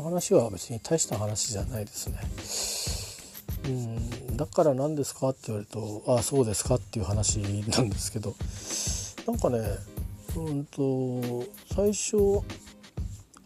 [0.00, 2.20] の話は別に大した話じゃないですね。
[3.66, 8.34] うんだから何ですかって言われると「ああそうですか」っていう話なんですけど
[9.26, 9.58] なんかね
[10.34, 11.44] うんと
[11.74, 12.16] 最初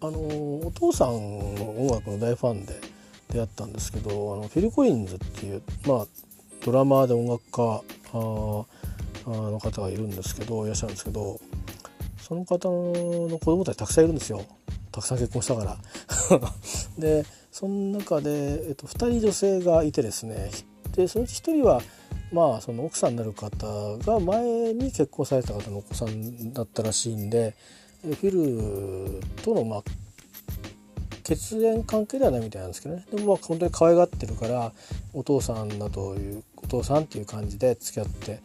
[0.01, 0.19] あの
[0.67, 2.81] お父さんの音楽の大ファンで
[3.33, 6.07] 出会ったんですけどあのフィル・コリンズっていう、まあ、
[6.65, 11.41] ドラマーで音楽家あの方がいるんですけどいらっしゃるんですけど
[12.19, 14.45] その方の子供たちたくさんいるんですよ
[14.93, 15.77] たくさん結婚したから。
[16.99, 20.51] でその中で、えっと、2人女性がいてですね
[20.97, 21.83] でそのうち1人は
[22.33, 23.67] まあその奥さんになる方
[23.99, 27.55] が前に結婚された方のお子さんだったらしいんで
[28.03, 29.83] フィルとのまあ
[31.23, 33.07] 血縁関係ではないみたいなんですけどね。
[33.11, 34.73] でもまあ本当に可愛がってるから
[35.15, 38.41] お父さんだというお父さんっていう感じで付き合って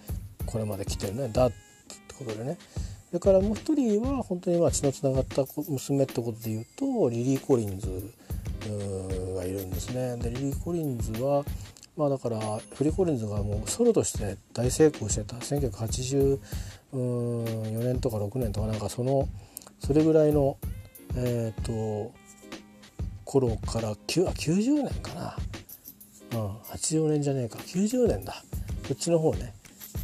[0.46, 1.56] これまで来てるねだって
[2.18, 2.58] ことでね。
[3.10, 8.14] それからもう一人は本当にまあ血のつながった娘ってことで言うとリリー・コリンズ
[9.36, 10.16] がいるんですね。
[10.18, 11.44] でリリー・コリンズは
[11.98, 12.40] まあだから
[12.76, 15.38] フリー・コリンズがもうソロとして大成功してた。
[15.38, 16.38] 1984
[17.84, 19.28] 年とか6年とかなんかその
[19.80, 20.58] それぐらいの
[21.16, 22.14] えっ、ー、と
[23.26, 25.36] 頃から90年かな、
[26.34, 27.58] うん、84年じゃねえか。
[27.58, 28.44] 90年だ。
[28.88, 29.52] こっちの方ね、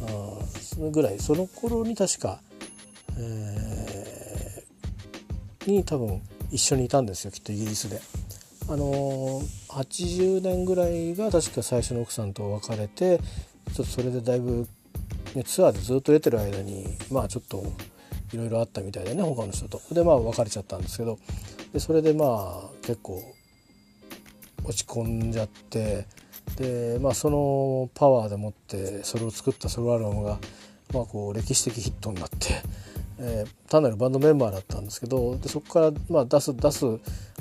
[0.00, 0.04] う
[0.42, 1.20] ん、そのぐらい。
[1.20, 2.40] その頃に確か
[3.18, 8.00] えー、に多分一緒にいたんですよきっとイギリスで。
[8.68, 14.66] あのー、80年ぐらいが確か最初の奥さんと別れてちょっとそれでだいぶ、
[15.36, 17.62] ね、ツアーでずっと出てる間にまあちょっと
[18.32, 19.80] いろいろあったみたいでね他の人と。
[19.92, 21.18] でまあ別れちゃったんですけど
[21.72, 23.22] でそれでまあ結構
[24.64, 26.06] 落ち込んじゃって
[26.56, 30.38] でまあそのパワーでもってそれを作ったソロアルバムが、
[30.92, 32.62] まあ、こう歴史的ヒットになって
[33.18, 36.86] えー、単なるバンドメンバーだったんですけどでそこからまあ出す出す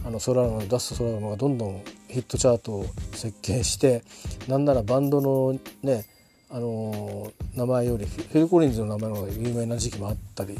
[0.05, 4.03] あのソラノ出すソラノがどんどんヒットチャートを設計して
[4.47, 6.05] なんならバンドのね
[6.49, 10.57] あのー、名前よりフィル・コリンズの名前の方が有名な時期もあったり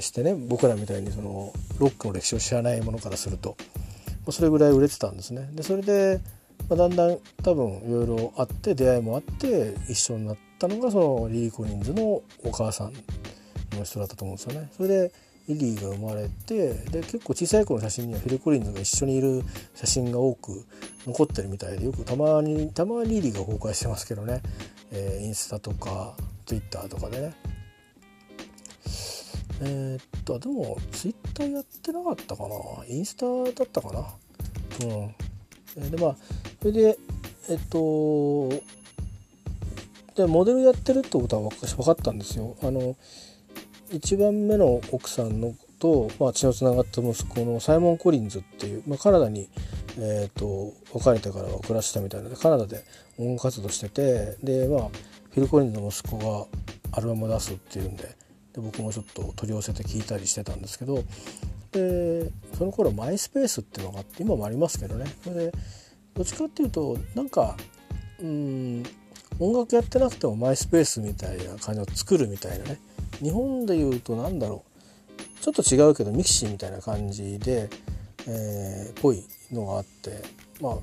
[0.00, 3.56] してね僕らみたいにそのロックの歴史を知らないものからすると
[4.30, 5.48] それぐらい売れてたんですね。
[5.52, 6.20] でそれで、
[6.68, 12.92] まあ、だんだん多分いろいろあって出会いもあって一緒になったのがそのリリー・コリンズのお母さん
[13.76, 14.70] の人だったと思うんですよね。
[14.76, 15.12] それで
[15.48, 19.44] リリーが生まれてで結構小さい頃の写真にはフィル・コリンズが一緒にいる
[19.74, 20.66] 写真が多く
[21.06, 24.42] 残ってるみたいでよくたまにたまにリリーが公開してますけどね、
[24.90, 26.16] えー、インスタとか
[26.46, 27.34] ツイッターとかでね。
[29.62, 32.54] えー、っとでもツイッターやってなかったかな。
[32.88, 34.06] インスタだったかな。
[35.76, 35.90] うん。
[35.90, 36.16] でまあ
[36.60, 36.98] それで
[37.48, 38.48] えっと
[40.16, 42.56] でモデルやってるってことは分かったんですよ。
[42.62, 42.96] あの
[43.90, 49.48] 1番目の奥さんのと、まあ、血のつながった息子のサイモン・コリンズっていう、まあ、カナダに、
[49.98, 52.82] えーと、別れてからは暮らしたみたいなのでカナダで
[53.18, 56.46] 音楽活動しててで、まあ、フィル・コリンズの息子が
[56.92, 58.14] アルバムを出すっていうんでで
[58.56, 61.04] 僕もちょっと取り寄せて聞いたりしてたんですけど
[61.72, 65.04] でその頃マイスペースっていうのがあって今もありますけどね。
[65.22, 65.52] それで
[66.14, 67.54] どっちかっていうとなんか
[68.18, 68.82] うん
[69.38, 72.78] 音楽やってなくてもマイスペースみたいな感じを作るみたいなね
[73.22, 75.42] 日本でいうと何だろう。
[75.42, 77.68] ちょっと違うけどミキシーみたいな感じで
[78.28, 80.22] えー、ぽいのがあって
[80.60, 80.76] まあ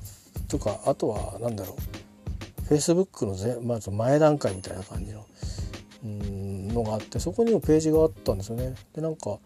[0.48, 2.64] とかあとは何だろう。
[2.64, 5.26] フェイスブックのぜ、まず前段階みたいな感じの
[6.02, 8.74] うんのがあってそこにもページがあったんですよね。
[8.94, 9.38] でなんか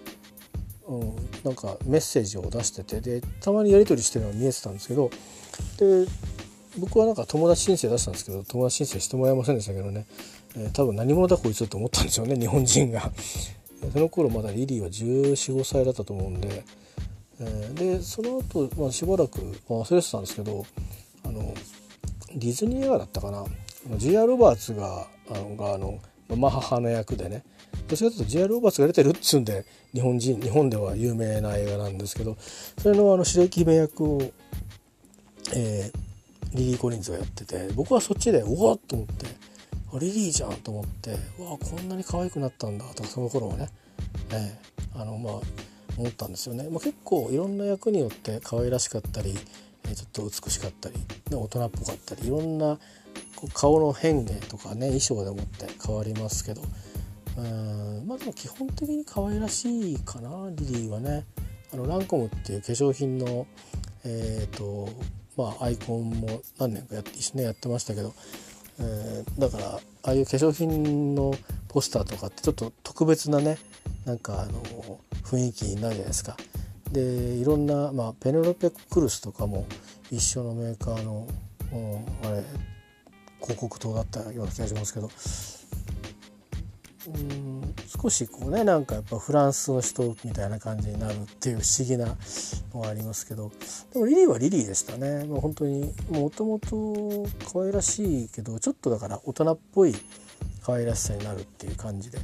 [0.87, 5.11] うん、なんかメッセージを出しててでたまにやり取りしてるのが見えてたんですけど
[5.78, 6.06] で
[6.78, 10.06] 僕はなんか友達申請出したんですけど友達申請してもらえませんでしたけどね、
[10.57, 13.11] えー、多分何者だこいつと思ったんでしょうね 日本人が。
[13.93, 16.65] その頃まだリリーは1415歳だったと思うんで、
[17.41, 20.67] えー、でその後、まあしばらく、忘れてたんですけど
[21.23, 21.55] あの
[22.35, 23.45] ディズニー映画だったかな。
[23.97, 26.00] ジア・ロバーツがあのがあの
[26.37, 27.44] マハハの役でね。
[27.87, 28.49] どちらかというと J.R.
[28.55, 32.37] ロバーツが出てるっつうんで日本人日本では有名な映画なんですけど
[32.79, 34.21] それのあの白雪姫役を、
[35.55, 39.27] えー、リリー・コリンズがやってて僕はそっちでおわっと思って。
[39.94, 41.17] リリーじゃんと思ってわ
[41.55, 43.69] あこんなに可愛くなったんだとその頃はね、
[44.32, 45.32] えー、あのまあ
[45.96, 49.43] 思ったんですよね、まあ、結構いろんな役によって可愛らしかったりちょ
[50.05, 50.96] っと美しかったり
[51.31, 52.79] 大人っぽかったりいろんな
[53.55, 56.62] 顔の変化とかね衣装でもって変わりますけど
[57.38, 61.25] うんまあでも基本的に可愛らしいかなリリーはね。
[61.73, 63.46] あのランコムっていう化粧品の
[64.05, 64.88] えっ、ー、と
[65.37, 68.14] まあアイコンも何年かやって一緒にやってましたけど、
[68.81, 71.35] えー、だからああいう化粧品の
[71.69, 73.59] ポスターとかってちょっと特別なね
[74.05, 74.63] なんかあの
[75.25, 76.37] 雰囲気になるじゃないですか。
[76.93, 79.67] でいろんな、まあ、ペネロペ・クルスとかも
[80.11, 81.29] 一緒のメーカーの、
[81.73, 82.43] うん、あれ
[83.41, 85.11] 広告塔だったような気がしますけど
[87.09, 92.17] うん少しこうねなんかやっぱフランスの人みたいな感じになるっていう不思議な
[92.75, 93.51] のがありますけど。
[93.93, 95.25] でもリリーはリリーでしたね。
[95.25, 99.95] もう本当にもともと可愛らしいけどちょっとだから大人っぽい
[100.63, 102.19] 可愛らしさになるっていう感じで、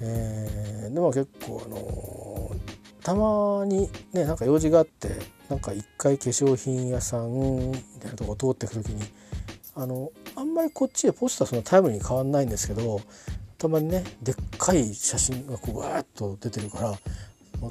[0.00, 5.08] えー、でも結構あのー、たまにねなんか用事があって
[5.48, 9.02] なんか一回化粧品屋さんみたいなとこ通ってく時に
[9.74, 13.00] あのあんまりこっちでポスターそのタイムに変わんないんですけど
[13.60, 16.98] たまにねでっかい写真がこうわーっと出てるから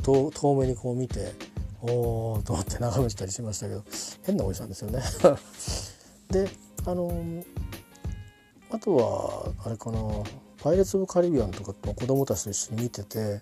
[0.04, 1.34] 遠遠目にこう見て
[1.82, 3.84] おおと思って眺めてたりしましたけど
[4.24, 5.02] 変なおじさんですよね
[6.30, 6.48] で
[6.86, 7.44] あの
[8.70, 10.00] あとはあれかな
[10.62, 13.42] 「パイレーツ・オブ・カリビアン」とか子供たちと一緒に見てて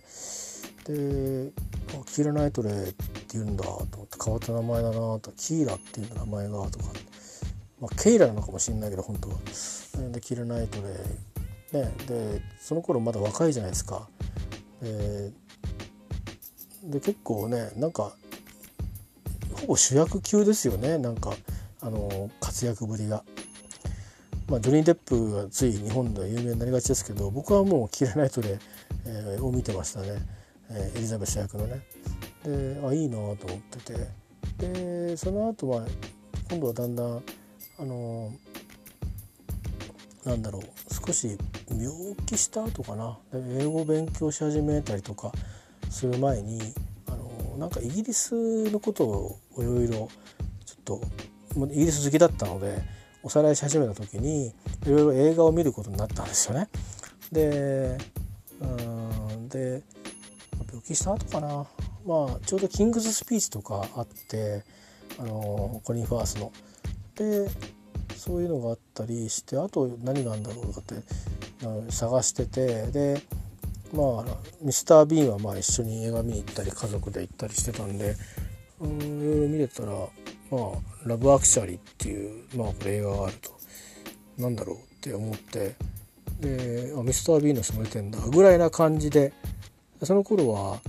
[0.85, 1.51] で
[2.07, 2.93] 「キーラ・ナイトレイっ
[3.27, 6.85] ていうんだ」と思って変わった名前だなと「キーラっていう名前が」とか、
[7.81, 9.35] まあ、ケイラなのかもしれないけど本当は。
[10.13, 10.93] で「キーラ・ナイトレイ」
[11.73, 14.07] ね、でその頃まだ若いじゃないですか。
[14.81, 15.31] で
[16.83, 18.13] で結構ねなんか
[19.53, 21.33] ほぼ主役級ですよねなんか
[21.81, 23.23] あの活躍ぶりが。
[24.49, 28.59] まあ、ジョニー・デップがつい日本では有名になりがちですけど僕はもう「キラナイトで」
[29.05, 30.21] えー、を見てましたね、
[30.69, 31.81] えー、エリザベス役のね。
[32.45, 34.07] であいいなと思ってて
[34.57, 35.85] でその後は
[36.49, 37.23] 今度はだんだん
[37.79, 38.31] あの
[40.27, 40.63] なんだろう
[40.93, 41.37] 少し
[41.69, 41.89] 病
[42.25, 45.31] 気した後かな英語を勉強し始めたりとか
[45.89, 46.59] する前に
[47.07, 50.09] あのなんかイギリスのことをいろいろ
[50.65, 51.01] ちょっと
[51.71, 52.77] イギリス好きだったので
[53.23, 54.53] おさらいし始めた時にい
[54.89, 56.67] ろいろ映画を見ることになったんですよね。
[57.31, 57.97] で
[58.59, 59.81] うんで
[60.67, 61.65] 病気した後かな
[62.05, 64.65] まあちょうどキングズスピーチとかあって
[65.19, 66.51] あのコリン・ファースの。
[67.15, 67.49] で
[68.27, 73.21] そういうのがあったりしてあと何があるんだろうとかって探しててで
[73.93, 78.17] まあミスター・ビーンはまあ一緒に映画見に行ったり家族で行ったりしてたんで
[78.81, 80.71] うんいろいろ見れたらまあ
[81.07, 83.51] 「ラブ・アクシャリー」っていうまあこれ映画があると
[84.37, 85.75] なんだろうって思って
[86.41, 89.31] であミスター・ビーンの人も出てんだぐらいな感じで
[90.03, 90.81] その頃は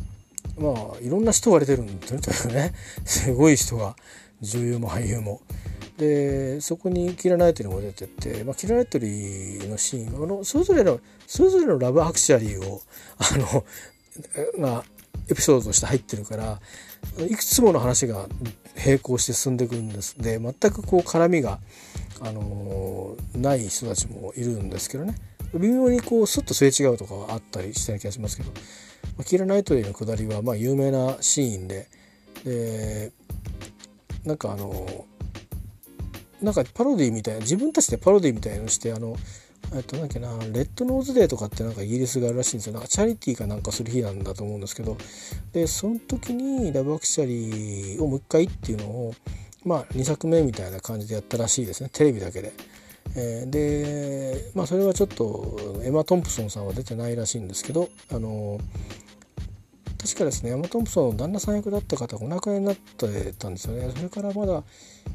[0.58, 2.74] まあいろんな人が出てるんですよね
[3.04, 3.94] すごい人が
[4.40, 5.40] 女優も俳優も。
[5.98, 12.80] でそこにキラ・ナイトリーも出てて、まあ、キラ・ナイトリーのシーンあのそれぞれのそれぞれのラブアクシャリーを
[13.18, 13.64] あの
[14.62, 14.84] が
[15.28, 16.60] エピソードとして入ってるから
[17.18, 18.28] いくつもの話が
[18.84, 20.16] 並行して進んでいくんです。
[20.18, 21.58] で全くこう絡みが、
[22.20, 25.14] あの、ない人たちもいるんですけどね。
[25.54, 28.58] 微妙にこうスッとすれ違うとかはあったりした気がしますけど、ま
[29.20, 31.88] あ、キラ・ナイトリーのくだりはまあ有名なシーンで。
[32.44, 33.12] で
[34.24, 35.17] なんかあのー
[36.42, 39.16] なんかパロディみたいな自分たちでパロディみたいのしてあの
[39.74, 42.72] えっとなんっけな Red Nose Day とかってなんかイギリスがあるらしいんですよ。
[42.72, 44.96] なんかチャリティーかなんかする日なんだと思うんですけど。
[45.52, 49.14] でその時に Love Actually をもう一回っていうのを
[49.64, 51.90] まあ2作目みたいな感じでやったらしいですね。
[51.92, 52.52] テレビだけで。
[53.16, 58.58] えー、でまあそれはちょっとエマ・トンプソンさんは出てないらしいんですけどあの
[60.08, 63.92] 確かですねエマ・トンプソンの旦那さん役だった方がお亡くなりになってたんですよね。
[63.94, 64.62] それからまだ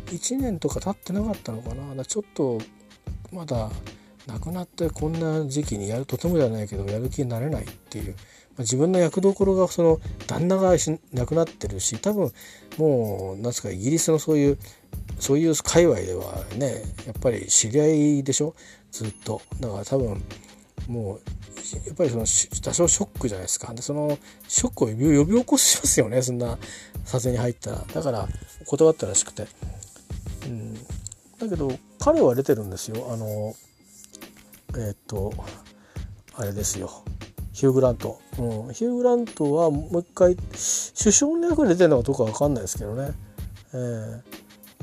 [0.05, 2.05] 1年とか経ってなかったのかな。
[2.05, 2.59] ちょっと
[3.31, 3.71] まだ
[4.27, 8.13] 亡くなってこんな時期にやるとてもじゃないけどやる気になれないっていう、ま
[8.59, 10.75] あ、自分の役どころがその旦那が
[11.12, 12.31] 亡くなってるし多分
[12.77, 14.59] もう何すかイギリスのそういう
[15.19, 17.88] そういう界隈ではねやっぱり知り合
[18.19, 18.53] いでしょ？
[18.91, 19.41] ずっと。
[19.59, 20.23] だから多分
[20.88, 21.21] もう
[21.86, 23.74] やっぱりその多少ショックじゃないですか。
[23.74, 24.17] でその
[24.48, 24.93] ショックを呼
[25.25, 26.22] び起こしますよね。
[26.22, 26.57] そんな
[27.05, 27.86] 撮影に入ったら。
[27.93, 28.27] だから
[28.65, 29.48] 断ったらしくて。
[30.45, 33.07] うん、だけど彼は出てるんですよ。
[33.12, 33.55] あの
[34.77, 35.33] えっ、と
[36.36, 37.03] あれですよ。
[37.53, 43.12] ヒュー・グラント、うん、ヒュー・グラントはもう一回首相の役で出てるのかどうか分かんないですけどね、
[43.74, 44.22] えー、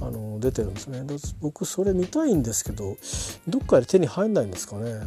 [0.07, 1.03] あの出てるんですね。
[1.41, 2.97] 僕それ見たいんですけど
[3.49, 5.01] どっかで手に入んないんですかね、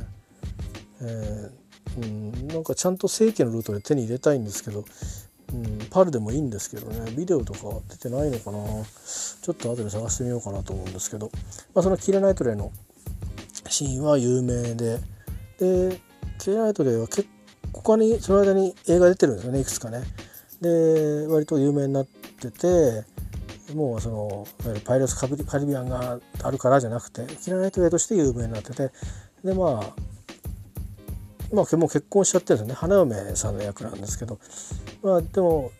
[1.03, 4.85] えー、うん、なんかちゃんと正規のルートで手に入れたいんですけど
[5.53, 7.11] うん、パルでもいいんですけどね。
[7.15, 8.57] ビデオとか出てないのかな。
[8.83, 11.29] ちょっと後で探してみようかなと思うんですけど、
[11.75, 12.71] まあ、そのキレナイトレイの
[13.69, 14.99] シーンは有名で。
[15.59, 16.01] で
[16.39, 17.23] キレナイトレイは結
[17.71, 19.59] 構他にその間に映画出てるんですよね。
[19.59, 20.01] いくつかね。
[20.61, 23.03] で割と有名になってて
[23.75, 24.47] もうその
[24.85, 28.91] パイレーツカリビアンがあるからじゃなくてキレナイトレイとして有名になってて。
[29.43, 30.12] でまあ
[31.53, 32.73] まあもう結婚しちゃってるんですよね。
[32.73, 34.39] 花嫁さんの役なんですけど。
[35.01, 35.71] まあでも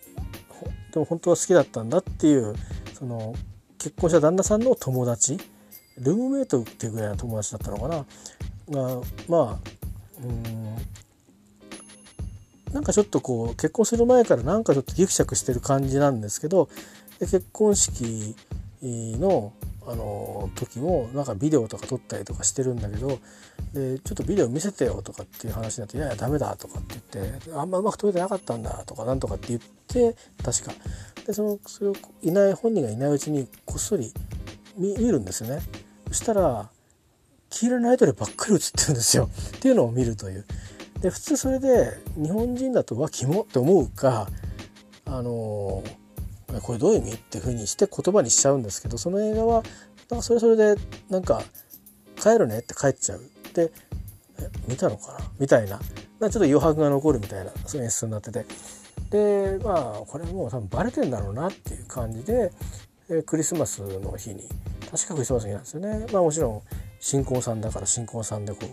[0.94, 2.54] でも本当は好きだったんだっていう
[2.94, 3.34] その
[3.80, 5.40] 結婚した旦那さんの友達
[5.98, 8.06] ルームメイトっていうぐらいの友達だったのかな。
[8.70, 9.70] がまあ
[10.24, 10.76] うん
[12.74, 16.70] なんかちょっとこう結婚する前からなんかちょっとギクシャクしてる感じなんですけど
[17.20, 18.36] 結婚式
[18.82, 19.54] の
[19.86, 23.20] あの時もなんかビデオとか撮ったりとかしてるんだけど
[23.74, 30.74] でちょっとビデオ見せてよとかっていう話になって「いやいやダメだ」とかって言って「あんまうまく撮れてなかったんだ」とかなんとかって言って確か。
[31.26, 34.14] でそのそれをいない本人がいないうちにこっそり
[34.78, 35.62] 見るんですよね。
[36.08, 36.70] そしたら
[37.50, 39.30] 黄色いナイトレばっかり映ってるんですよ。
[39.58, 40.46] っていうのを見るという。
[41.02, 44.30] で普通それで日本人だと「わキモ」って思うか
[45.06, 46.03] あのー
[46.62, 47.12] これどういう意味？
[47.14, 49.64] っていうふうにして言葉にしちゃうんですけどその映画は
[50.10, 50.76] なんかそれそれで
[51.10, 51.42] なんか
[52.16, 53.22] 帰るねって帰っちゃう。
[53.54, 53.72] で
[54.68, 55.20] 見たのかな？
[55.40, 55.80] みたいな。
[55.80, 58.46] ちょっと余白が残るみたいなそういう演出になってて。
[59.10, 62.52] でまあこれもう多分バレてんだろうなっていう感じで
[63.10, 64.48] えクリスマスの日に
[64.90, 66.08] 確かクリスマスの日なんですよね。
[66.12, 66.62] まあもちろん
[67.00, 68.66] 新婚さんだから新婚さんでこう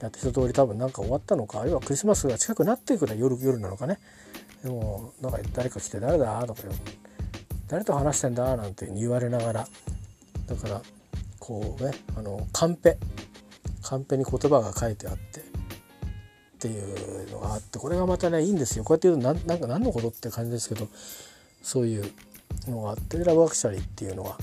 [0.00, 3.98] やって一通り多分なんか終わったのかあるいはクリスマスが近くなっていくる夜夜なのかね。
[4.62, 6.44] でもなんか誰か来て誰だ？
[6.46, 6.62] とか
[7.70, 8.56] 誰と話してんだ？
[8.56, 9.68] なんて言われながら。
[10.46, 10.82] だから
[11.38, 12.98] こうねあのカンペ。
[13.82, 15.40] カンペに言葉が書いてあって。
[15.40, 15.42] っ
[16.58, 18.84] ていうのがあってこれがまたねいいんですよ。
[18.84, 20.88] こうやって言うと何なんか何のことって感じですけど
[21.62, 22.04] そういう
[22.68, 24.36] のがあってラブアクシャリーっていうのが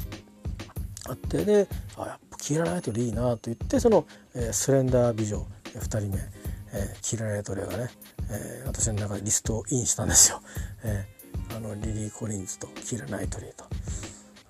[1.10, 6.18] あってであやっぱキーラナイトルいいなと言ってその、えー、スレンダー美女2人目、
[6.74, 7.90] えー、キーラナイトルがね、
[8.32, 10.42] えー、私の中でリストインしたんですよ。
[10.84, 11.17] えー
[11.56, 13.66] あのリリー・コリンズとキラ・ナイトリーと。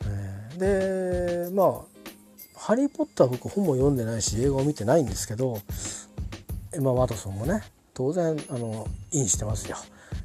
[0.06, 1.82] えー、でまあ
[2.56, 5.62] 「ハリー・ポッター」僕本も読んでないし映画を見てないんですけど
[6.74, 7.64] エマ・ワトソンもね
[7.94, 9.78] 当然あのインしてますよ。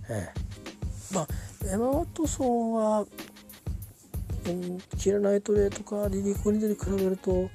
[0.09, 1.26] えー、まあ
[1.73, 3.07] エマ・ワトソンは、
[4.47, 7.50] うん、キラ・ナイトレーとかリリー・コリンズに比べると、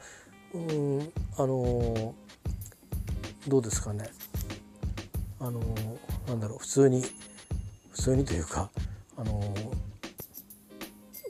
[0.53, 2.15] うん、あの
[3.47, 4.09] どうですかね
[5.39, 5.61] あの
[6.27, 7.03] なんだろう普通に
[7.91, 8.69] 普通にというか
[9.17, 9.41] あの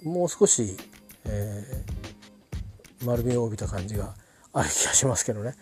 [0.04, 0.78] もう少し、
[1.26, 4.14] えー、丸みを帯びた感じが
[4.54, 5.56] ある気がしますけどね。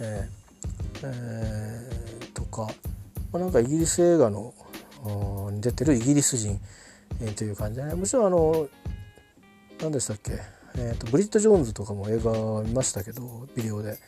[0.00, 0.42] えー
[1.04, 2.68] えー、とか、
[3.32, 4.54] まあ、なんかイギリス映画の
[5.50, 6.60] に出てるイギリス人、
[7.20, 8.68] えー、という感じでねもちろんあの
[9.80, 10.32] 何でしたっけ、
[10.76, 13.98] えーと、ブリット・ジョーンズとかも映画見ましたけどビデオで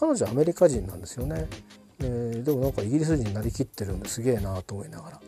[0.00, 1.46] 彼女はアメリカ人なんですよね。
[2.00, 5.20] えー、でもなんかイギリス人になりきってるんですげえなと思いながら。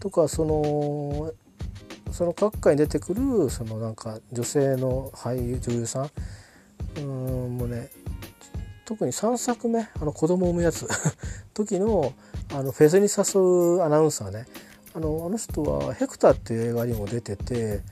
[0.00, 1.32] とかその
[2.12, 6.10] その各界に出てくるそのなんか女性の俳優女優さん。
[6.96, 7.90] うんもうね
[8.84, 10.88] 特に3作目あの子供を産むやつ。
[11.52, 12.12] 時の
[12.54, 14.46] あのフェスに誘うアナウンサーね。
[14.94, 17.82] あのあの人は「ヘクター」っていう映画にも出てて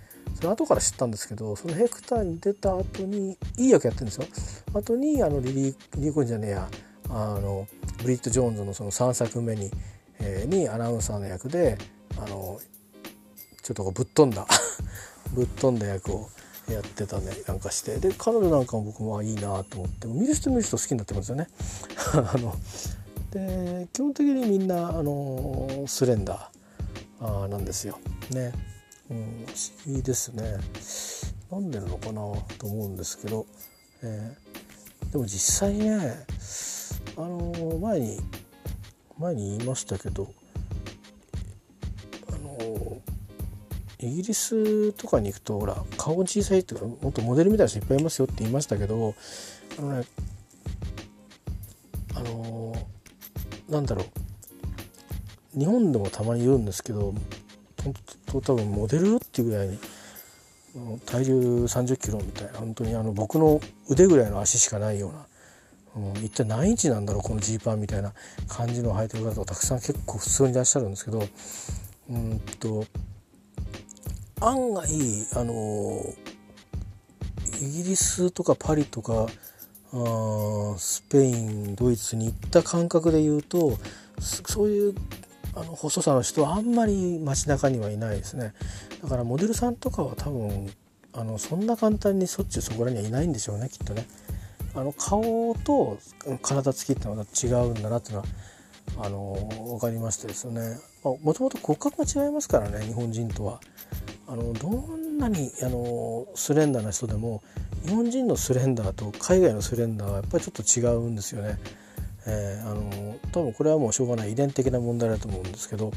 [0.41, 4.27] その後から知ったんですけどそのヘクターに出た後にいい役やってるんですよ。
[4.73, 6.69] 後にあのリリー・リーコンじゃねえや。
[7.09, 7.69] あの
[8.03, 9.71] ブリッド・ジョーンズのその3作目に,、
[10.19, 11.79] えー、にアナウンサーの役で
[12.19, 12.61] あの
[13.63, 14.47] ちょっとぶっ飛んだ。
[15.35, 16.29] ぶっ飛んだ役を
[16.71, 17.33] やってたね。
[17.47, 17.99] なんかして。
[17.99, 20.07] で彼女なんかも僕もいいなと思って。
[20.07, 21.49] 見る人見る人好きになってますよね。
[22.15, 22.57] あの
[23.31, 26.57] で基本的にみんなあのスレンダー。
[27.45, 27.99] あなんですよ。
[28.31, 28.53] ね、
[29.11, 29.53] うん、不
[29.87, 30.59] 思議ですね。
[31.51, 32.13] なんでなのかな
[32.59, 33.47] と思うんですけど、
[34.03, 36.27] えー、でも実際ね
[37.17, 38.21] あの前に
[39.19, 40.29] 前に言いましたけど
[43.99, 49.15] イギリスとかに行くとほら顔小さいっていうかもっとモデルみたいな人いっぱいいますよって言いましたけど
[49.79, 50.07] あのね
[52.15, 52.75] あの
[53.69, 54.05] なんだろ
[55.57, 57.15] う日本でもたまに言うんですけど
[58.27, 59.79] と多分モデルっていうぐらいに
[61.07, 65.27] 体重3 0キロみたいな本当にあの僕の腕ぐらいの足しかないような。
[65.97, 68.13] うん、一体何インチなんだろうこのジーパンみたいな
[68.49, 71.27] 感じの履いてる方がたくさん結構普通にいらっしゃるんですけど
[72.11, 72.85] うんと
[74.41, 74.87] 案外
[75.35, 76.01] あの
[77.61, 79.27] イギリスとかパリとか
[79.93, 83.79] あスペインドイツに行った感覚で言うと
[84.21, 84.95] そういう
[85.55, 88.53] あの細さの人はあんまり街中にはいないですね。
[89.03, 90.71] だからモデルさんとかは多分
[91.15, 94.07] あのそんな簡単にそっちそこらにはいないんでしょうねきっとね。
[94.75, 95.99] あの顔と
[96.43, 98.27] 体つきってのは違うんだなっていうのは
[98.99, 100.77] あの分かりましたですね。
[101.23, 103.61] もともと骨格が違いますからね日本人とは
[104.27, 107.43] あのどんなにあのスレンダーな人でも
[107.85, 111.59] 日本人のスレンダーと海外のスレンダーはやっぱりちょっと違うんですよね。
[112.27, 115.93] えー、あの多分これはもうしょうがない遺伝的な問題だと思うんですけど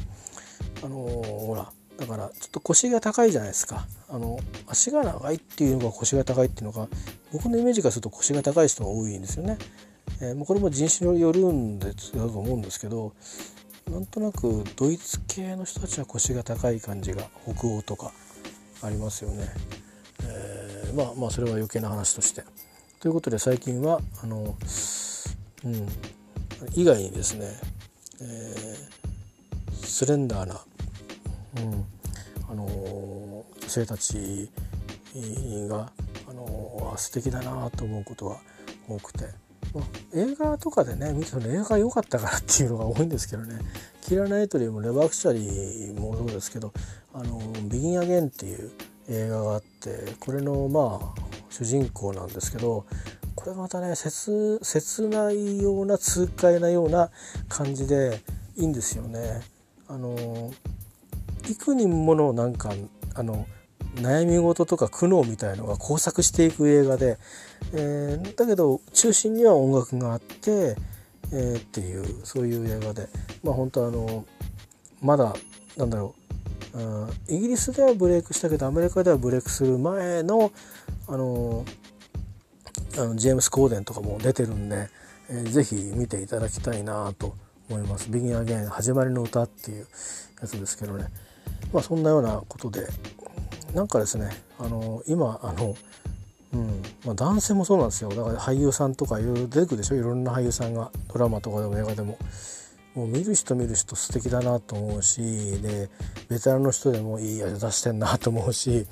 [0.84, 4.38] あのほらだからちょっと腰が高いじゃないですかあの
[4.68, 6.88] 足が長いっていうのが腰が高いっていうのが
[7.32, 9.58] 僕のイメージからすると腰が高い人が多いんですよね。
[10.20, 13.12] えー、これも人種によるんでだと思うんですけど
[13.88, 18.12] なんとなくドイツ系の人たちは腰が高い感じが北欧とか
[18.82, 19.48] ありますよね。
[20.22, 22.44] えー、まあまあそれは余計な話として。
[23.00, 24.56] ということで最近はあの、
[25.64, 25.88] うん、
[26.74, 27.46] 以外にですね、
[28.20, 30.60] えー、スレンダーな、
[31.56, 31.84] うん、
[32.50, 34.50] あの女性たち
[35.68, 35.90] が、
[36.28, 38.36] あの素敵だなと思うことが
[38.88, 39.49] 多くて。
[39.74, 39.84] まあ、
[40.14, 43.58] 映画とかでね見てたの映画が良かったからっていうのが多いんですけどね
[44.02, 46.72] キラ・ナイトリーもレバークシャリーもそうですけど
[47.14, 48.70] 「あのビギン・アゲン」っていう
[49.08, 52.84] 映画があってこれのまあ主人公なんですけど
[53.34, 57.10] これまたね切切ないような痛快なような
[57.48, 58.20] 感じで
[58.56, 59.40] いいんですよね。
[59.88, 60.52] あの
[61.48, 62.72] 幾人ものなんか
[63.14, 63.46] あの
[63.96, 67.18] 悩み事とか苦悩みたいのが交錯していく映画で、
[67.72, 70.76] えー、だけど中心には音楽があって、
[71.32, 73.08] えー、っていうそういう映画で。
[73.42, 74.24] まあ本当あの
[75.00, 75.34] まだ
[75.76, 76.14] なんだろ
[76.74, 80.52] うイギリスではブレイクしたけどアメリカではブレイクする前の
[81.08, 81.64] あの
[82.96, 84.88] あのジェームス・コーデンとかも出てるんで、
[85.30, 87.34] えー、ぜひ見ていただきたいなと
[87.68, 89.86] 思います「ビギン・アゲン始まりの歌」っていう
[90.40, 91.06] やつですけどね。
[91.72, 92.86] まあそんなようなことで
[93.74, 95.74] なんかですねあの今あの、
[96.52, 98.10] うんまあ、男性もそうなんですよ。
[98.10, 99.96] だから俳優さんとかいろいろ出てくるでしょ？
[99.96, 102.18] いろんな俳優さんがドラマとかでも映画でも。
[102.92, 105.88] もう見る人見る人素敵だなと思うしで
[106.28, 108.84] ベテランの人でもいい味出してんなと思うし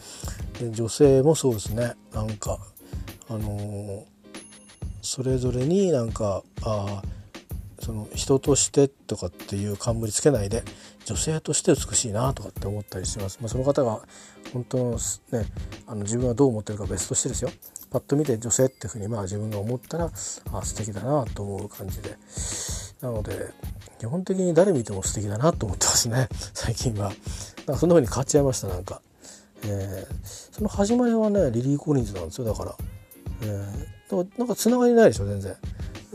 [0.61, 1.95] で女性もそうですね。
[2.15, 2.61] なんか
[3.29, 4.05] あのー、
[5.03, 7.03] それぞれになんかあ
[7.89, 10.63] その人としてとかっていう冠つけないで
[11.07, 13.39] 女性として美しいなとかって思ったりします。
[13.41, 14.01] まあ、その方が
[14.53, 15.47] 本当のね
[15.87, 17.51] あの自分はどう思ってるか別としてですよ
[17.91, 22.19] パッと見て女性っていうふうにまあ自分が思ったらあ素敵だなと思う感じで
[23.01, 23.55] なので
[23.99, 27.11] 基本的に誰見ても素敵だなと思ってますね 最近は。
[27.67, 29.01] かそんな風に変わっちゃいましたなんか。
[29.65, 32.77] えー、その始まりはねリリー・コリンズなんですよだから。
[33.41, 35.57] えー、なんかつながりないでしょ全然。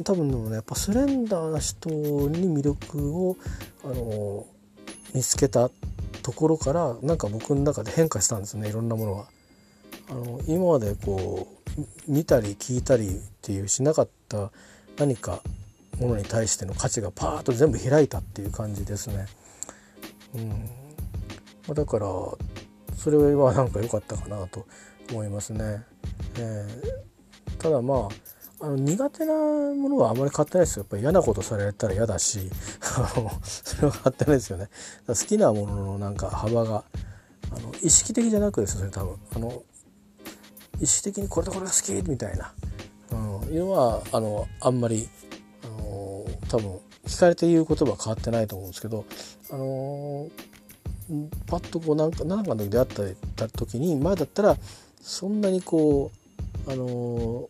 [0.04, 3.38] 多分でもねやっぱスレンダーな人に魅力を、
[3.84, 4.46] あの
[5.14, 5.70] 見つけた
[6.24, 9.26] ところからなんか僕の中で変化したんですねいろんなものが。
[10.10, 14.52] あの今までこう見たり聞いたりっていうしなかった
[14.98, 15.42] 何か
[16.00, 19.28] ものに対しての価値がパーッと全部開いたっていう感じですね。
[20.36, 20.70] うん
[21.68, 22.08] ま、だから
[22.96, 24.66] それはなんか良かったかなと
[25.12, 25.84] 思いますね。
[26.38, 30.84] えー、ただまああの苦手なものはあまり変わってないですよ。
[30.84, 32.50] やっぱり嫌なことされたら嫌だし
[32.82, 34.70] それは変わってないですよね。
[35.06, 36.86] 好きなもののなんか幅が
[37.52, 39.64] あの意識的じゃなくですね多分あの
[40.80, 42.54] 意識的にこれとこれが好きみたいな、
[43.12, 45.10] うん、いうのはあのあんまり
[45.66, 49.06] あの多分聞かれて言う言葉は変わってないと思うんですけど、
[49.52, 50.30] あの、
[51.48, 54.58] パッとこうなんか何かの時出会った時に前だったら
[55.02, 56.12] そんなにこ
[56.66, 57.50] う、あの、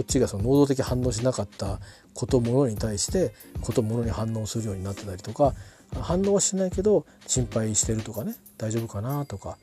[0.00, 1.78] こっちがその能動的反応しなかった
[2.14, 5.52] ことものに対してことものに反応するようになってたりとか
[6.00, 9.58] 反応はしないけど心配してるとかね大丈夫かなとか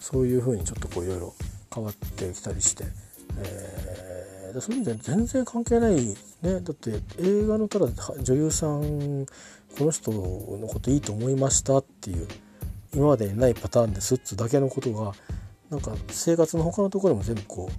[0.00, 1.32] そういうふうにちょっとこういろいろ
[1.72, 2.84] 変わってきたりして、
[3.38, 6.14] えーそういう意味で全然関係ないね。
[6.42, 7.86] だって映画のただ
[8.20, 9.24] 女優さん
[9.78, 12.28] この人のこといいと思いましたっていう
[12.94, 15.14] 今までにないパターンですっつだけのことが
[15.70, 17.70] なんか生活の他のところも全部こ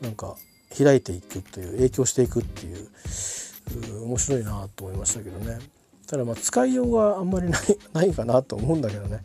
[0.00, 0.34] うなんか
[0.76, 5.58] 開いていくという影響していくっていう面白いなと思いましたけどね。
[6.06, 9.24] ただまあ使いようがあんまりない ないかなと思うんだけどね、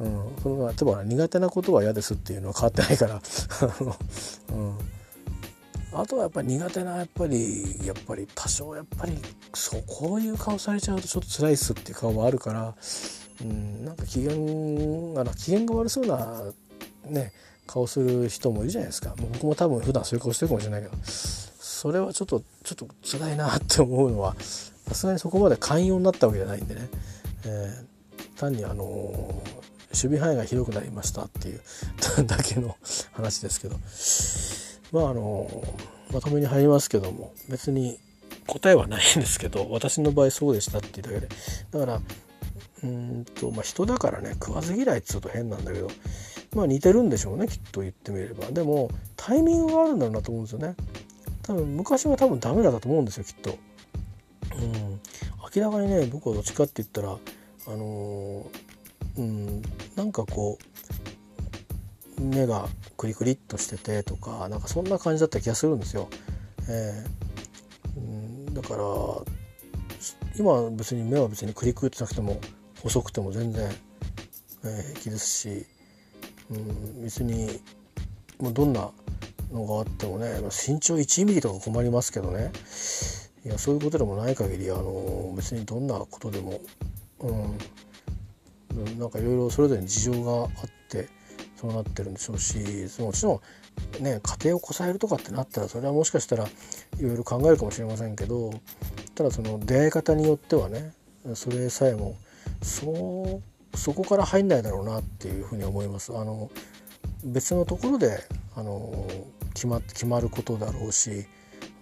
[0.00, 3.22] うん、その例えば苦手なことは嫌ですっていうのは変わってないから。
[4.52, 4.78] うん。
[5.92, 9.16] あとはやっぱり苦手なやっぱりやっぱり多少やっぱり
[9.54, 12.74] そうこういう顔されちゃうとちょっと辛いっすっていう顔もあるから、
[13.40, 16.42] うん、なんか機嫌あの機嫌が悪そうな
[17.06, 17.32] ね
[17.66, 19.14] 顔する人もいるじゃないですか。
[19.16, 24.34] もう僕も多分普段そういう顔してるかもしれないけどそれはちょっとちょっと辛いなって思うのは
[24.88, 26.88] さすがにそこまで寛容になったわけじゃないんでね、
[27.44, 31.60] えー、単にあの守備範囲が広くなりましたっていう
[32.26, 32.76] だけの
[33.12, 33.76] 話ですけど。
[34.92, 35.50] まああの
[36.12, 37.98] まとめに入りますけども別に
[38.46, 41.28] 答えはないんですけど私の場合そうでしたっていうだけで。
[41.72, 42.00] だから
[42.84, 45.88] うんとまあ人だからね食わず嫌いっつうと変なんだけど
[46.56, 48.50] まあ似てるんでしょうねきっと言ってみれば。
[48.50, 50.74] でもタイミングがあるんだろうなと思うんですよね。
[51.42, 53.58] 多分昔は多分ダメだったと思うんですよきっと。
[54.56, 55.00] うん。
[55.54, 58.46] 明らかにね僕はどっちかって言ったらあのー、
[59.18, 59.62] うん
[59.96, 60.58] なんかこ
[62.18, 66.08] う目がクリクリっとしててとかなんかそんな感じだった気がするんですよ。
[66.68, 68.82] えー、うんだから
[70.38, 72.40] 今別に目は別にクリクリってなくても
[72.82, 73.70] 細くても全然、
[74.64, 75.66] えー、平気ですし、
[76.50, 77.60] うん、別に
[78.38, 78.90] もうどんな
[79.52, 80.34] のがあってもね
[80.66, 82.52] 身長1ミリとか困りますけどね。
[83.44, 86.60] いやそういうことでもない限りあの別にどんなことでも、
[87.20, 90.50] うん、なんかいろいろそれぞれに事情があっ
[90.88, 91.08] て
[91.54, 92.58] そうなってるんでしょうし
[93.00, 93.40] もちろ
[94.00, 98.52] んね家庭をこさえるとかってなったらそれはもしかしたらいろいろ考えるかもしれませんけど
[99.14, 100.92] ただその出会い方によってはね
[101.34, 102.16] それさえも
[102.62, 106.16] そうそこから入んないだろうなっていうふうに思います。
[106.16, 106.50] あの
[107.24, 108.18] 別のところで
[108.56, 109.08] あの
[109.54, 111.26] 決ま決まることだろうし、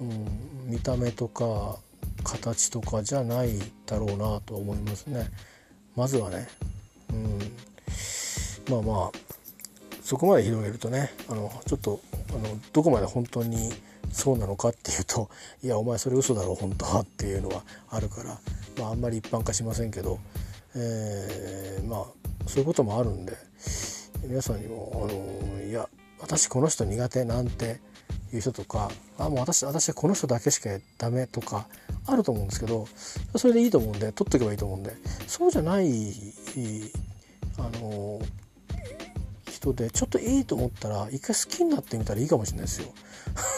[0.00, 1.78] うん、見た目とか
[2.22, 5.28] 形とかじゃないだろうなと思いますね。
[5.96, 6.48] まずはね、
[7.10, 7.38] うん、
[8.70, 9.34] まあまあ
[10.02, 13.72] そこまで広げるとねあのちょっとあのどこまで本当に
[14.12, 15.28] そうなのかっていうと
[15.62, 18.38] いやお前それ嘘だろ本当はっていうのはあるから、
[18.78, 20.18] まあ、あんまり一般化しませんけど、
[20.76, 22.04] えー、まあ
[22.46, 23.36] そういうこともあるんで
[24.26, 25.88] 皆さんにもあのいや
[26.20, 27.80] 私この人苦手なんて
[28.32, 31.66] いう人とかあもう私私はこの人だけしかダメとか
[32.06, 32.86] あると思うんですけど
[33.36, 34.92] それでいいと思うんで取っとけばいいと思うんで
[35.26, 36.12] そうじゃない
[37.58, 38.20] あの
[39.50, 42.92] 人でちょっといいと思ったら一回好きになってみたらいいかもしれないですよ。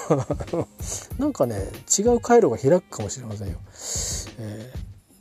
[1.18, 3.58] なんかね違う回路が開くかもしれませんよ。
[4.38, 4.72] え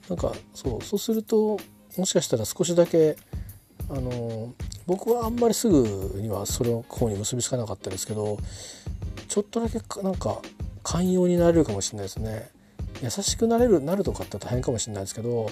[0.08, 1.58] ー、なんかそうそうすると
[1.98, 3.16] もしかしたら少しだけ
[3.90, 4.54] あの
[4.88, 8.38] 僕はあんまりすぐにはそれの方に結びつかなかったですけど
[9.28, 10.40] ちょっとだけなんか
[10.84, 12.50] 寛容になれるかもしれないですね
[13.02, 15.50] 優しくなれるなるとかって大変かもしれないですけど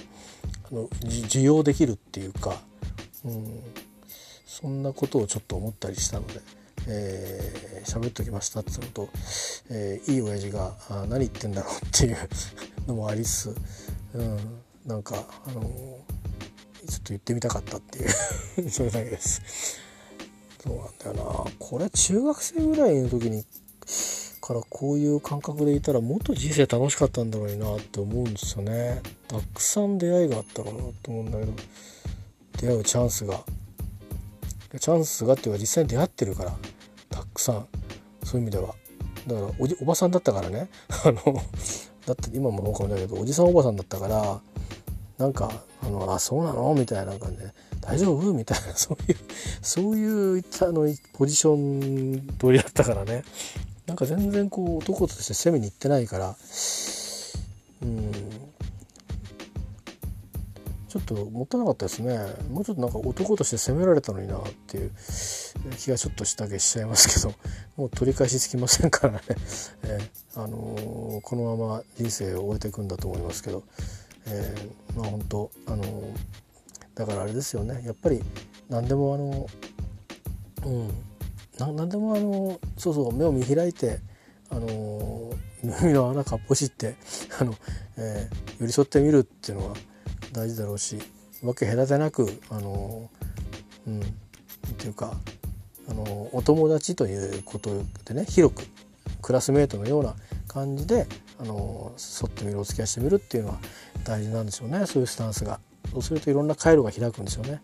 [0.70, 0.88] あの
[1.26, 2.56] 受容できるっていうか、
[3.24, 3.60] うん、
[4.46, 6.40] そんなことをちょっと思ったりしたので。
[6.86, 9.08] えー、喋っときましたって言うと、
[9.70, 12.16] えー、いい親父があ何言ってんだろうっていう
[12.86, 13.56] のもありつつ、
[14.12, 14.38] うん、
[14.84, 16.23] なんかあのー
[16.86, 18.10] ちょっと言ってみたかったっていう。
[18.70, 19.42] それだけです。
[20.62, 21.50] そうなんだよな。
[21.58, 23.44] これ中学生ぐらいの時に
[24.44, 29.00] からこういう感覚でいたらもっと人生楽しかったんだろうなって思うんですよね。
[29.26, 31.52] たくさん出会いがあったろうなと思うんだけど。
[32.60, 33.42] 出会うチャンスが。
[34.78, 36.56] チャンスがっていうか実際に出会ってるから。
[37.08, 37.66] たくさん。
[38.22, 38.74] そういう意味では。
[39.26, 40.68] だからおじおばさんだったからね。
[41.04, 41.42] あの
[42.06, 44.40] だって今もそうかもだけどおじさんおばさんだったから
[45.18, 46.74] なんかあのあそうなの？
[46.74, 48.32] みたいな感じで大丈夫？
[48.32, 49.18] みたいな そういう
[49.62, 53.24] そういうあのポジション通りだったからね。
[53.86, 56.36] なんか全然こう男として攻めに行ってないから。
[57.82, 58.12] うん。
[60.88, 62.16] ちょっともったいなかったですね。
[62.50, 64.92] もうちょっとなんか男として攻められたのになっていう
[65.76, 67.34] 気がちょっとしたけしちゃいますけど。
[67.76, 69.20] もう取り返しつきませんからね、
[69.82, 73.64] えー、あのー、このまま人生を終えていくんだと思いますけど。
[74.26, 75.84] えー、まあ本当あの
[76.94, 77.82] だからあれですよね。
[77.84, 78.22] やっぱり
[78.68, 79.46] 何でもあの
[80.66, 80.90] うん。
[81.58, 84.00] 何でもあのそうそう目を見開いて
[84.50, 85.32] あの
[85.62, 86.96] 耳の穴かっぽしって
[87.38, 87.54] あの、
[87.96, 89.76] えー、寄り添ってみるっていうのは
[90.32, 90.98] 大事だろうし
[91.42, 93.08] わけ隔てなくあの
[93.86, 94.00] うん。
[94.00, 94.04] っ
[94.76, 95.14] ていうか
[95.88, 97.70] あのお友達ということ
[98.06, 98.64] でね広く
[99.22, 100.14] クラスメートのような
[100.48, 101.06] 感じで
[101.38, 103.58] あの沿ってみるお付き合いしてみるっていうのは
[104.04, 104.86] 大事なんでしょうね。
[104.86, 105.60] そういうスタンスが。
[105.90, 107.60] そうするといろんな回路が開くんですよね。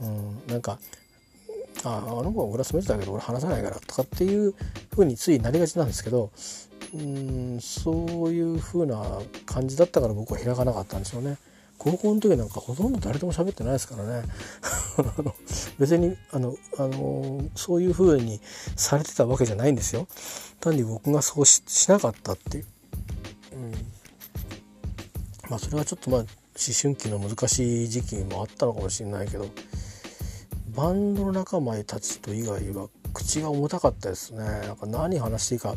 [0.00, 0.78] うん、なんか
[1.84, 4.54] ああの子は俺はめてたけど俺話さないからとかっていう
[4.94, 6.30] ふうについなりがちなんですけど
[6.94, 11.36] うんそういうふうな感じだったから僕は開かなかったんでしょうね。
[11.76, 14.22] 高校の時なんかほとんど誰とも喋ってないですからね。
[15.78, 18.40] 別にあの、あのそういうふうに
[18.76, 20.06] されてたわけじゃないんですよ。
[20.60, 22.64] 単に僕がそうしなかったっていう、
[25.48, 26.26] まあそれはちょっとまあ思
[26.80, 29.48] 春期の難しい時期もあったのかもしれないけど
[30.74, 35.74] バンドの仲間たちと以外は口が重たかったですねなんか何話していいか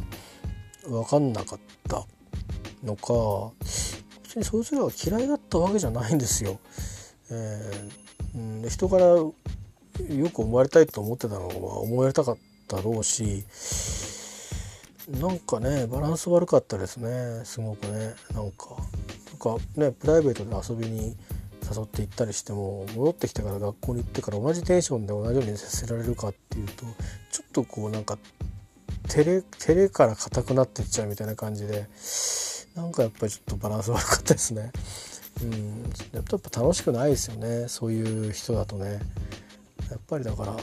[0.87, 2.05] 分かんなかった
[2.83, 3.51] のか
[4.23, 6.59] 別にそいつらは嫌いだったわけじゃないんですよ。
[7.29, 9.33] えー、うん、人からよ
[10.33, 13.43] く思われたいと思ってたのは思われたかったろうし
[15.07, 18.75] なんかねバランス悪かったですねすごくねなんか。
[19.37, 21.15] かねプライベートで遊びに
[21.63, 26.85] 誘って行ったりしても戻ってきてから学校に行ってから同じテンションで同じように接せられるかっていうと
[27.31, 28.17] ちょっとこうなんか
[29.07, 31.87] 照れ照れから硬くなっていっちゃうみたいな感じで
[32.75, 34.71] なんかやっぱりちょっとバランス悪かったですね。
[35.41, 38.99] うん、やっぱ楽しくないですよねそういう人だとね。
[39.89, 40.59] やっぱりだからうん、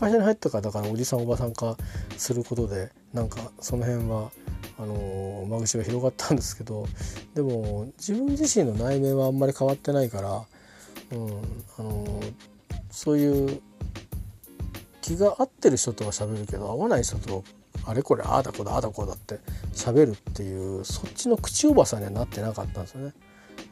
[0.00, 1.76] 会社に入ったかだからおじさんおばさん化
[2.16, 4.30] することでなんかその辺は
[4.78, 6.86] あの間口が広がったんですけど
[7.34, 10.42] でも自分自身の内面はあんまり変わってないから、
[11.12, 11.28] うん
[11.78, 12.20] あの
[12.90, 13.60] そういう
[15.00, 17.44] 気が合ってる人とは喋るけど合わない人と
[17.84, 19.38] あれこれああだこだああだこだって
[19.72, 23.12] 喋るっていうそっちの口おばさんにはなってなかったんですよね。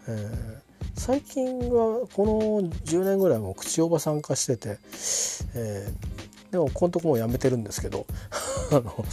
[0.09, 4.79] えー、最近はこの10年ぐらいも口おばさん化してて、
[5.55, 8.07] えー、でもこのとこもやめてるんですけど
[8.71, 9.05] あの、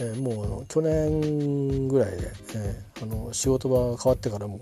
[0.00, 4.60] えー、もう去年ぐらいで、えー、あの仕事場が変わってからも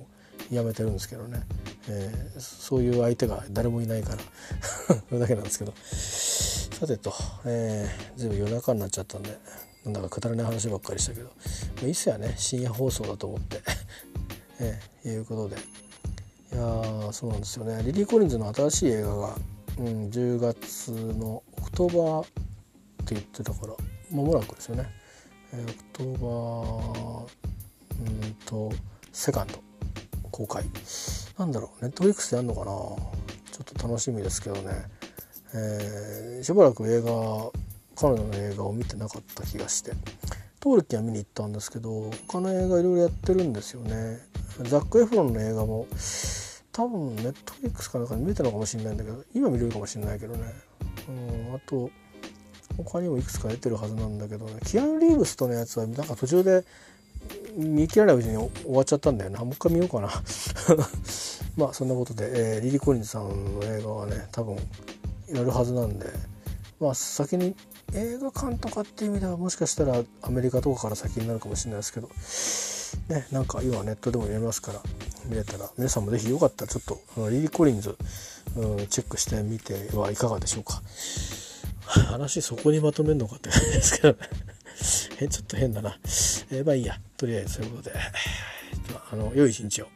[0.51, 1.43] やめてるんですけどね、
[1.89, 4.19] えー、そういう相手が誰もいないから
[5.09, 5.73] それだけなんですけど。
[6.75, 9.39] さてと、えー、ずいぶん夜中になっちゃったんで
[9.85, 11.31] なんだかくだらない話ばっかりしたけど、
[11.83, 12.35] いいっすよね。
[12.39, 13.61] 深夜放送だと思って、
[14.59, 15.57] えー、いうことで。
[16.55, 17.83] いやそうなんですよね。
[17.85, 19.37] リリー・コリンズの新しい映画が、
[19.79, 22.27] うん、10月の October っ
[23.07, 23.75] て言ってたから
[24.13, 24.87] 間もなくですよね、
[25.53, 28.73] えー、 October うんと
[29.13, 29.61] second
[30.31, 30.65] 公開。
[31.37, 32.67] なんだろう Netflix でやるのかな。
[32.67, 32.95] ちょ
[33.63, 34.71] っと楽しみですけどね、
[35.55, 37.11] えー、しばらく映画
[37.97, 39.91] 彼女の映画を見てなかった気がして。
[40.65, 44.19] トールキンは見に行ったんですけど他の映画いろいろやってるんですよね。
[44.63, 45.87] ザック・エフロンの映画も
[46.73, 50.43] 多分 Netflix かなんかで見てたのかもしれないんだけど今見れるかもしれないけどね、
[51.07, 51.91] うん、あと
[52.79, 54.55] 他にもいくつか出てるはずなんだけどね。
[54.65, 56.65] キアヌ・リーブスとのやつはなんか途中で
[57.59, 59.41] 見切らないうちに終わっちゃったんだよな。
[59.41, 60.09] もう一回見ようかな。
[61.59, 64.57] まあそんなことで、えー、リリー・コリンズさんの映画はね多分
[65.29, 66.07] やるはずなんで。
[66.81, 67.55] まあ先に
[67.93, 72.09] 映画館とかっていう意味ではもしかしたらアメリカとかから先になるかもしれないですけど
[73.15, 74.81] ねなんか今ネットでも見れますから
[75.27, 77.97] 見れたら皆さんも是非よかったらちょっとリリー・コリンズ、
[78.57, 80.83] うん、チェックしてみてはいかがでしょうか
[82.11, 84.17] 話そこにまとめるのかって感じですけどね
[85.31, 85.97] ちょっと変だな。
[86.51, 86.99] えー、まあいいや。
[87.17, 87.97] とりあえずそういうことで、
[89.11, 89.89] あの、良い一日を。